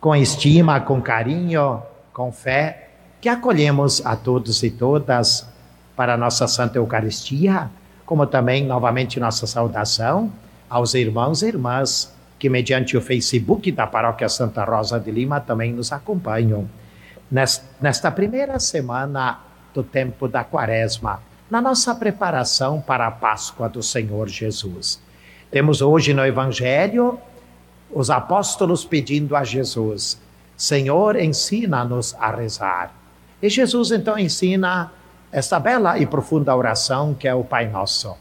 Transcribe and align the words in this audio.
com 0.00 0.16
estima, 0.16 0.80
com 0.80 1.00
carinho, 1.00 1.82
com 2.12 2.32
fé, 2.32 2.88
que 3.20 3.28
acolhemos 3.28 4.04
a 4.04 4.16
todos 4.16 4.62
e 4.62 4.70
todas 4.70 5.46
para 5.94 6.14
a 6.14 6.16
nossa 6.16 6.48
Santa 6.48 6.78
Eucaristia, 6.78 7.70
como 8.06 8.26
também, 8.26 8.64
novamente, 8.64 9.20
nossa 9.20 9.46
saudação 9.46 10.32
aos 10.68 10.94
irmãos 10.94 11.42
e 11.42 11.48
irmãs 11.48 12.16
que, 12.38 12.48
mediante 12.48 12.96
o 12.96 13.02
Facebook 13.02 13.70
da 13.70 13.86
Paróquia 13.86 14.28
Santa 14.28 14.64
Rosa 14.64 14.98
de 14.98 15.10
Lima, 15.10 15.40
também 15.40 15.72
nos 15.72 15.92
acompanham. 15.92 16.68
Nesta 17.30 18.10
primeira 18.10 18.58
semana 18.58 19.40
do 19.74 19.82
tempo 19.82 20.26
da 20.26 20.42
Quaresma, 20.42 21.20
na 21.50 21.60
nossa 21.60 21.94
preparação 21.94 22.80
para 22.80 23.06
a 23.06 23.10
Páscoa 23.10 23.68
do 23.68 23.82
Senhor 23.82 24.28
Jesus. 24.28 25.00
Temos 25.50 25.82
hoje 25.82 26.14
no 26.14 26.24
Evangelho 26.24 27.20
os 27.92 28.10
apóstolos 28.10 28.84
pedindo 28.84 29.36
a 29.36 29.44
Jesus: 29.44 30.20
Senhor, 30.56 31.16
ensina-nos 31.16 32.14
a 32.18 32.30
rezar. 32.30 32.94
E 33.42 33.48
Jesus 33.48 33.90
então 33.90 34.18
ensina 34.18 34.92
esta 35.32 35.58
bela 35.58 35.98
e 35.98 36.06
profunda 36.06 36.54
oração 36.54 37.14
que 37.14 37.26
é 37.26 37.34
o 37.34 37.44
Pai 37.44 37.68
Nosso, 37.68 38.16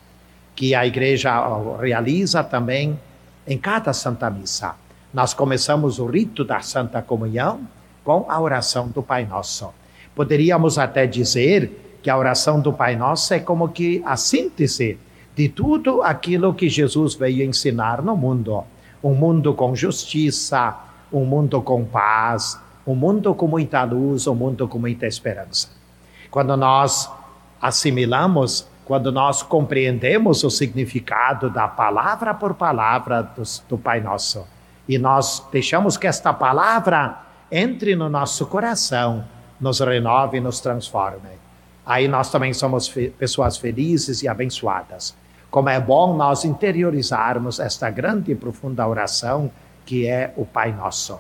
que 0.56 0.76
a 0.76 0.86
igreja 0.86 1.32
realiza 1.80 2.44
também 2.44 3.00
em 3.48 3.58
cada 3.58 3.94
Santa 3.94 4.30
Missa. 4.30 4.76
Nós 5.14 5.34
começamos 5.34 5.98
o 6.00 6.06
rito 6.06 6.44
da 6.44 6.62
Santa 6.62 7.02
Comunhão 7.02 7.62
com 8.04 8.26
a 8.30 8.40
oração 8.40 8.88
do 8.90 9.02
Pai 9.02 9.26
Nosso. 9.26 9.74
Poderíamos 10.16 10.78
até 10.78 11.08
dizer 11.08 11.98
que 12.02 12.10
a 12.10 12.18
oração 12.18 12.62
do 12.62 12.72
Pai 12.72 12.96
Nosso 12.96 13.34
é 13.34 13.40
como 13.40 13.70
que 13.70 14.02
a 14.06 14.16
síntese 14.16 14.98
de 15.36 15.50
tudo 15.50 16.02
aquilo 16.02 16.54
que 16.54 16.70
Jesus 16.70 17.16
veio 17.16 17.44
ensinar 17.44 18.02
no 18.02 18.16
mundo. 18.16 18.64
Um 19.04 19.14
mundo 19.14 19.54
com 19.54 19.76
justiça, 19.76 20.78
um 21.12 21.26
mundo 21.26 21.62
com 21.62 21.86
paz, 21.86 22.60
um 22.86 22.96
mundo 22.96 23.34
com 23.34 23.48
muita 23.48 23.84
luz, 23.84 24.28
um 24.28 24.36
mundo 24.36 24.68
com 24.68 24.80
muita 24.80 25.06
esperança. 25.08 25.70
Quando 26.30 26.56
nós 26.58 27.12
assimilamos, 27.62 28.68
quando 28.86 29.12
nós 29.12 29.44
compreendemos 29.44 30.44
o 30.44 30.50
significado 30.50 31.50
da 31.50 31.68
palavra 31.68 32.34
por 32.34 32.54
palavra 32.54 33.22
do, 33.22 33.44
do 33.68 33.78
Pai 33.78 34.02
Nosso, 34.02 34.46
e 34.88 34.98
nós 34.98 35.46
deixamos 35.52 35.98
que 35.98 36.08
esta 36.08 36.34
palavra 36.34 37.30
entre 37.52 37.96
no 37.96 38.10
nosso 38.10 38.46
coração, 38.46 39.26
nos 39.60 39.80
renove 39.80 40.38
e 40.38 40.42
nos 40.42 40.60
transforme. 40.60 41.30
Aí 41.86 42.08
nós 42.08 42.30
também 42.30 42.54
somos 42.54 42.88
fe 42.88 43.10
pessoas 43.10 43.58
felizes 43.58 44.22
e 44.22 44.28
abençoadas. 44.28 45.16
Como 45.50 45.70
é 45.70 45.80
bom 45.80 46.16
nós 46.16 46.46
interiorizarmos 46.46 47.60
esta 47.60 47.90
grande 47.90 48.32
e 48.32 48.36
profunda 48.36 48.88
oração 48.88 49.52
que 49.86 50.06
é 50.06 50.32
o 50.38 50.46
Pai 50.46 50.72
Nosso. 50.72 51.20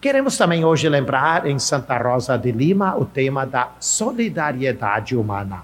Queremos 0.00 0.38
também 0.38 0.64
hoje 0.64 0.88
lembrar 0.88 1.44
em 1.44 1.58
Santa 1.58 1.98
Rosa 1.98 2.38
de 2.38 2.50
Lima 2.50 2.96
o 2.96 3.04
tema 3.04 3.44
da 3.44 3.72
solidariedade 3.78 5.14
humana. 5.14 5.62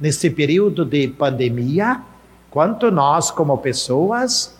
Nesse 0.00 0.28
período 0.28 0.84
de 0.84 1.06
pandemia, 1.06 2.00
quanto 2.50 2.90
nós, 2.90 3.30
como 3.30 3.56
pessoas, 3.58 4.58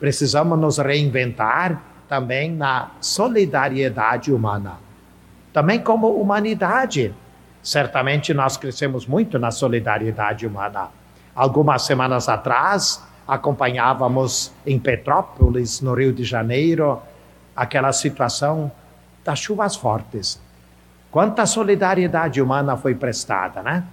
precisamos 0.00 0.58
nos 0.58 0.78
reinventar 0.78 1.82
também 2.08 2.50
na 2.50 2.92
solidariedade 2.98 4.32
humana. 4.32 4.78
Também 5.52 5.78
como 5.78 6.08
humanidade. 6.08 7.14
Certamente 7.62 8.32
nós 8.32 8.56
crescemos 8.56 9.06
muito 9.06 9.38
na 9.38 9.50
solidariedade 9.50 10.46
humana. 10.46 10.88
Algumas 11.34 11.82
semanas 11.82 12.28
atrás, 12.28 13.02
acompanhávamos 13.26 14.52
em 14.66 14.78
Petrópolis, 14.78 15.80
no 15.80 15.94
Rio 15.94 16.12
de 16.12 16.24
Janeiro, 16.24 17.00
aquela 17.56 17.92
situação 17.92 18.70
das 19.24 19.38
chuvas 19.38 19.76
fortes. 19.76 20.40
Quanta 21.10 21.46
solidariedade 21.46 22.40
humana 22.40 22.76
foi 22.76 22.94
prestada, 22.94 23.62
né? 23.62 23.84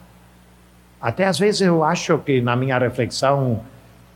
Até 1.02 1.26
às 1.26 1.40
vezes 1.40 1.62
eu 1.62 1.84
acho 1.84 2.18
que 2.20 2.42
na 2.42 2.56
minha 2.56 2.78
reflexão 2.78 3.62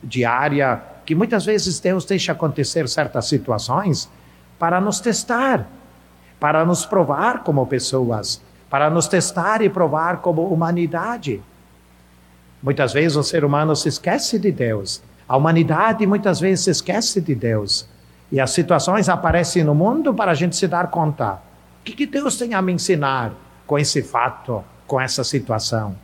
diária, 0.02 0.82
que 1.06 1.14
muitas 1.14 1.46
vezes 1.46 1.80
Deus 1.80 2.04
deixa 2.04 2.32
acontecer 2.32 2.88
certas 2.88 3.26
situações 3.26 4.10
para 4.58 4.80
nos 4.80 5.00
testar, 5.00 5.66
para 6.38 6.64
nos 6.64 6.84
provar 6.84 7.42
como 7.42 7.66
pessoas, 7.66 8.42
para 8.68 8.90
nos 8.90 9.08
testar 9.08 9.62
e 9.62 9.70
provar 9.70 10.18
como 10.18 10.42
humanidade. 10.42 11.42
Muitas 12.64 12.94
vezes 12.94 13.14
o 13.14 13.22
ser 13.22 13.44
humano 13.44 13.76
se 13.76 13.90
esquece 13.90 14.38
de 14.38 14.50
Deus. 14.50 15.02
A 15.28 15.36
humanidade 15.36 16.06
muitas 16.06 16.40
vezes 16.40 16.64
se 16.64 16.70
esquece 16.70 17.20
de 17.20 17.34
Deus. 17.34 17.86
E 18.32 18.40
as 18.40 18.52
situações 18.52 19.06
aparecem 19.06 19.62
no 19.62 19.74
mundo 19.74 20.14
para 20.14 20.30
a 20.30 20.34
gente 20.34 20.56
se 20.56 20.66
dar 20.66 20.90
conta. 20.90 21.34
O 21.34 21.84
que, 21.84 21.92
que 21.92 22.06
Deus 22.06 22.38
tem 22.38 22.54
a 22.54 22.62
me 22.62 22.72
ensinar 22.72 23.32
com 23.66 23.78
esse 23.78 24.02
fato, 24.02 24.64
com 24.86 24.98
essa 24.98 25.22
situação? 25.22 25.94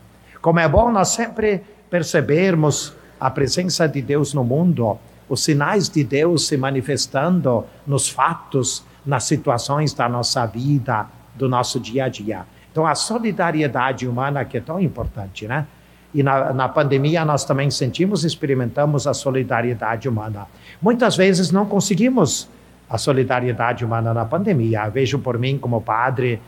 Como 0.43 0.61
é 0.61 0.69
bom 0.69 0.93
nós 0.93 1.09
sempre 1.09 1.63
percebermos 1.89 2.93
a 3.19 3.31
presença 3.31 3.89
de 3.89 4.03
Deus 4.03 4.35
no 4.35 4.45
mundo, 4.45 4.99
os 5.31 5.43
sinais 5.43 5.89
de 5.89 6.05
Deus 6.05 6.47
se 6.47 6.59
manifestando 6.59 7.65
nos 7.87 8.11
fatos, 8.11 8.85
nas 9.07 9.25
situações 9.25 9.95
da 9.95 10.11
nossa 10.11 10.45
vida, 10.45 11.07
do 11.35 11.49
nosso 11.49 11.81
dia 11.81 12.05
a 12.05 12.09
dia. 12.11 12.45
Então, 12.71 12.87
a 12.87 12.95
solidariedade 12.95 14.07
humana 14.07 14.45
que 14.45 14.59
é 14.59 14.61
tão 14.61 14.79
importante, 14.79 15.49
né? 15.49 15.67
E 16.13 16.23
na, 16.23 16.53
na 16.53 16.69
pandemia 16.69 17.25
nós 17.25 17.45
também 17.45 17.71
sentimos, 17.71 18.25
experimentamos 18.25 19.07
a 19.07 19.15
solidariedade 19.15 20.09
humana. 20.09 20.47
Muitas 20.83 21.17
vezes 21.17 21.51
não 21.51 21.67
conseguimos 21.67 22.49
a 22.89 22.99
solidariedade 22.99 23.85
humana 23.85 24.13
na 24.13 24.25
pandemia. 24.25 24.89
Vejo 24.89 25.19
por 25.21 25.39
mim 25.39 25.57
como 25.57 25.81
padre 25.81 26.41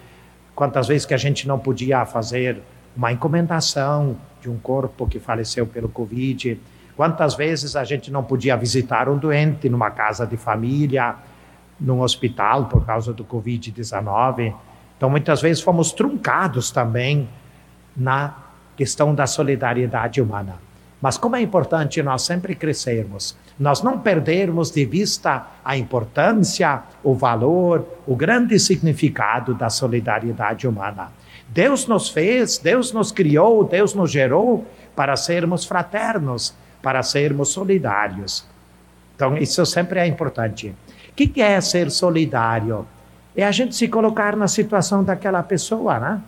quantas 0.54 0.88
vezes 0.88 1.06
que 1.06 1.14
a 1.14 1.18
gente 1.18 1.46
não 1.46 1.58
podia 1.58 2.04
fazer 2.04 2.60
uma 2.96 3.12
encomendação 3.12 4.16
de 4.40 4.50
um 4.50 4.58
corpo 4.58 5.06
que 5.06 5.20
faleceu 5.20 5.66
pelo 5.66 5.88
Covid. 5.88 6.60
Quantas 6.96 7.34
vezes 7.34 7.76
a 7.76 7.84
gente 7.84 8.10
não 8.10 8.24
podia 8.24 8.56
visitar 8.56 9.08
um 9.08 9.16
doente 9.16 9.68
numa 9.68 9.90
casa 9.90 10.26
de 10.26 10.36
família, 10.36 11.14
num 11.80 12.00
hospital 12.00 12.66
por 12.66 12.84
causa 12.84 13.12
do 13.12 13.24
Covid-19. 13.24 14.54
Então, 14.96 15.10
muitas 15.10 15.40
vezes 15.40 15.62
fomos 15.62 15.92
truncados 15.92 16.70
também 16.70 17.28
na 17.96 18.34
questão 18.76 19.14
da 19.14 19.26
solidariedade 19.26 20.20
humana. 20.20 20.56
Mas 21.00 21.18
como 21.18 21.34
é 21.34 21.40
importante 21.40 22.00
nós 22.02 22.22
sempre 22.22 22.54
crescermos, 22.54 23.36
nós 23.58 23.82
não 23.82 23.98
perdermos 23.98 24.70
de 24.70 24.84
vista 24.84 25.46
a 25.64 25.76
importância, 25.76 26.82
o 27.02 27.14
valor, 27.14 27.84
o 28.06 28.14
grande 28.14 28.58
significado 28.58 29.52
da 29.54 29.68
solidariedade 29.68 30.66
humana. 30.66 31.10
Deus 31.48 31.86
nos 31.86 32.08
fez, 32.08 32.56
Deus 32.56 32.92
nos 32.92 33.10
criou, 33.12 33.64
Deus 33.64 33.94
nos 33.94 34.10
gerou 34.10 34.64
para 34.94 35.16
sermos 35.16 35.64
fraternos, 35.64 36.54
para 36.80 37.02
sermos 37.02 37.50
solidários. 37.50 38.46
Então, 39.14 39.36
isso 39.36 39.64
sempre 39.66 40.00
é 40.00 40.06
importante. 40.06 40.74
O 41.10 41.12
que 41.14 41.42
é 41.42 41.60
ser 41.60 41.90
solidário? 41.90 42.86
É 43.36 43.44
a 43.44 43.52
gente 43.52 43.74
se 43.74 43.88
colocar 43.88 44.36
na 44.36 44.48
situação 44.48 45.04
daquela 45.04 45.42
pessoa, 45.42 45.98
né? 45.98 46.22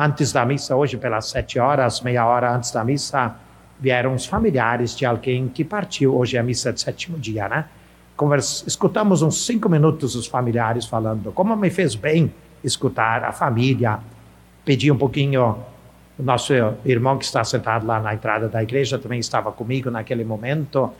Antes 0.00 0.32
da 0.32 0.46
missa, 0.46 0.76
hoje 0.76 0.96
pelas 0.96 1.28
sete 1.28 1.58
horas, 1.58 2.02
meia 2.02 2.24
hora 2.24 2.54
antes 2.54 2.70
da 2.70 2.84
missa, 2.84 3.34
vieram 3.80 4.14
os 4.14 4.26
familiares 4.26 4.96
de 4.96 5.04
alguém 5.04 5.48
que 5.48 5.64
partiu. 5.64 6.16
Hoje 6.16 6.36
é 6.36 6.40
a 6.40 6.42
missa 6.44 6.72
de 6.72 6.80
sétimo 6.80 7.18
dia, 7.18 7.48
né? 7.48 7.64
Escutamos 8.64 9.22
uns 9.22 9.44
cinco 9.44 9.68
minutos 9.68 10.14
os 10.14 10.28
familiares 10.28 10.86
falando 10.86 11.32
como 11.32 11.56
me 11.56 11.68
fez 11.68 11.96
bem 11.96 12.32
escutar 12.62 13.24
a 13.24 13.32
família. 13.32 13.98
Pedi 14.64 14.88
um 14.88 14.96
pouquinho, 14.96 15.58
o 16.16 16.22
nosso 16.22 16.52
irmão 16.84 17.18
que 17.18 17.24
está 17.24 17.42
sentado 17.42 17.84
lá 17.84 17.98
na 17.98 18.14
entrada 18.14 18.48
da 18.48 18.62
igreja 18.62 19.00
também 19.00 19.18
estava 19.18 19.50
comigo 19.50 19.90
naquele 19.90 20.22
momento. 20.22 20.92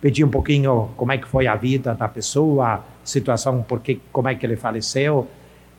Pedi 0.00 0.22
um 0.22 0.30
pouquinho 0.30 0.90
como 0.96 1.10
é 1.10 1.18
que 1.18 1.26
foi 1.26 1.48
a 1.48 1.56
vida 1.56 1.92
da 1.92 2.06
pessoa, 2.06 2.84
situação, 3.02 3.64
porque, 3.66 3.98
como 4.12 4.28
é 4.28 4.36
que 4.36 4.46
ele 4.46 4.54
faleceu 4.54 5.26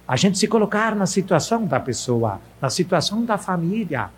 a 0.07 0.16
gente 0.16 0.38
se 0.38 0.48
colocar 0.48 0.96
na 0.96 1.06
situação 1.06 1.66
da 1.66 1.80
pessoa, 1.80 2.40
na 2.62 2.69
situação 2.69 3.25
da 3.25 3.38
família. 3.38 4.10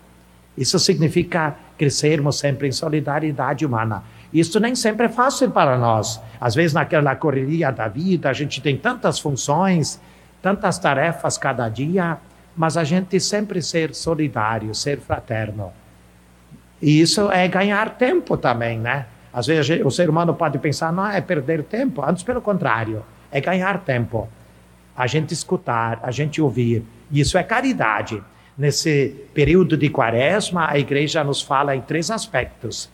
Isso 0.56 0.78
significa 0.78 1.56
crescermos 1.78 2.38
sempre 2.38 2.68
em 2.68 2.72
solidariedade 2.72 3.64
humana. 3.64 4.02
Isso 4.32 4.60
nem 4.60 4.74
sempre 4.74 5.06
é 5.06 5.08
fácil 5.08 5.50
para 5.50 5.78
nós. 5.78 6.20
Às 6.38 6.54
vezes, 6.54 6.74
naquela 6.74 7.16
correria 7.16 7.70
da 7.70 7.88
vida, 7.88 8.28
a 8.28 8.32
gente 8.32 8.60
tem 8.60 8.76
tantas 8.76 9.18
funções, 9.18 9.98
tantas 10.42 10.78
tarefas 10.78 11.38
cada 11.38 11.68
dia, 11.68 12.18
mas 12.54 12.76
a 12.76 12.84
gente 12.84 13.18
sempre 13.18 13.62
ser 13.62 13.94
solidário, 13.94 14.74
ser 14.74 15.00
fraterno. 15.00 15.72
E 16.82 17.00
isso 17.00 17.30
é 17.32 17.48
ganhar 17.48 17.96
tempo 17.96 18.36
também, 18.36 18.78
né? 18.78 19.06
Às 19.32 19.46
vezes 19.46 19.80
o 19.84 19.90
ser 19.90 20.10
humano 20.10 20.34
pode 20.34 20.58
pensar, 20.58 20.92
não 20.92 21.06
é 21.06 21.20
perder 21.20 21.62
tempo, 21.62 22.02
antes 22.04 22.22
pelo 22.22 22.42
contrário, 22.42 23.04
é 23.30 23.40
ganhar 23.40 23.78
tempo 23.78 24.28
a 24.98 25.06
gente 25.06 25.32
escutar, 25.32 26.00
a 26.02 26.10
gente 26.10 26.42
ouvir. 26.42 26.84
Isso 27.08 27.38
é 27.38 27.42
caridade. 27.44 28.20
Nesse 28.58 29.14
período 29.32 29.76
de 29.76 29.88
quaresma, 29.88 30.68
a 30.68 30.76
igreja 30.76 31.22
nos 31.22 31.40
fala 31.40 31.76
em 31.76 31.80
três 31.80 32.10
aspectos: 32.10 32.90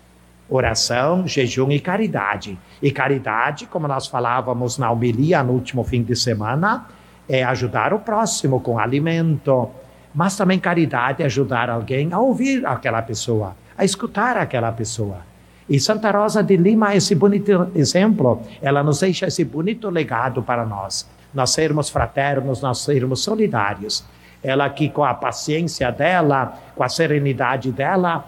oração, 0.46 1.26
jejum 1.26 1.70
e 1.70 1.80
caridade. 1.80 2.58
E 2.82 2.90
caridade, 2.90 3.64
como 3.64 3.88
nós 3.88 4.06
falávamos 4.06 4.76
na 4.76 4.90
homilia 4.90 5.42
no 5.42 5.54
último 5.54 5.82
fim 5.82 6.02
de 6.02 6.14
semana, 6.14 6.86
é 7.26 7.42
ajudar 7.42 7.94
o 7.94 8.00
próximo 8.00 8.60
com 8.60 8.78
alimento, 8.78 9.70
mas 10.14 10.36
também 10.36 10.58
caridade 10.58 11.22
é 11.22 11.24
ajudar 11.24 11.70
alguém 11.70 12.12
a 12.12 12.18
ouvir 12.18 12.66
aquela 12.66 13.00
pessoa, 13.00 13.56
a 13.78 13.82
escutar 13.82 14.36
aquela 14.36 14.70
pessoa. 14.70 15.20
E 15.66 15.80
Santa 15.80 16.10
Rosa 16.10 16.42
de 16.42 16.58
Lima 16.58 16.94
esse 16.94 17.14
bonito 17.14 17.70
exemplo, 17.74 18.42
ela 18.60 18.82
nos 18.82 19.00
deixa 19.00 19.28
esse 19.28 19.42
bonito 19.42 19.88
legado 19.88 20.42
para 20.42 20.66
nós. 20.66 21.08
Nós 21.34 21.50
sermos 21.50 21.90
fraternos, 21.90 22.62
nós 22.62 22.78
sermos 22.78 23.22
solidários. 23.22 24.04
Ela 24.42 24.70
que 24.70 24.88
com 24.88 25.04
a 25.04 25.12
paciência 25.12 25.90
dela, 25.90 26.58
com 26.76 26.84
a 26.84 26.88
serenidade 26.88 27.72
dela, 27.72 28.24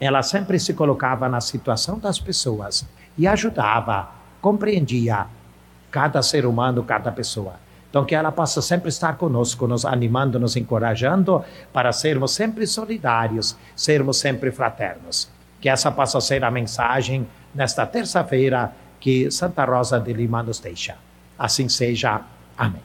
ela 0.00 0.22
sempre 0.22 0.58
se 0.60 0.74
colocava 0.74 1.28
na 1.28 1.40
situação 1.40 1.98
das 1.98 2.18
pessoas 2.20 2.86
e 3.16 3.26
ajudava, 3.26 4.10
compreendia 4.40 5.26
cada 5.90 6.22
ser 6.22 6.46
humano, 6.46 6.84
cada 6.84 7.10
pessoa. 7.10 7.54
Então, 7.90 8.04
que 8.04 8.14
ela 8.14 8.30
possa 8.30 8.60
sempre 8.60 8.90
estar 8.90 9.16
conosco, 9.16 9.66
nos 9.66 9.84
animando, 9.84 10.38
nos 10.38 10.56
encorajando 10.56 11.42
para 11.72 11.90
sermos 11.90 12.32
sempre 12.32 12.66
solidários, 12.66 13.56
sermos 13.74 14.18
sempre 14.18 14.50
fraternos. 14.52 15.28
Que 15.60 15.68
essa 15.68 15.90
possa 15.90 16.20
ser 16.20 16.44
a 16.44 16.50
mensagem 16.50 17.26
nesta 17.54 17.86
terça-feira 17.86 18.72
que 19.00 19.30
Santa 19.30 19.64
Rosa 19.64 19.98
de 19.98 20.12
Lima 20.12 20.42
nos 20.42 20.60
deixa. 20.60 21.07
Assim 21.38 21.68
seja. 21.68 22.20
Amém. 22.56 22.82